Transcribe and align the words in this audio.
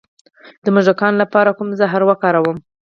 د 0.63 0.65
موږکانو 0.75 1.21
لپاره 1.23 1.55
کوم 1.57 1.69
زهر 1.79 2.01
وکاروم؟ 2.05 2.57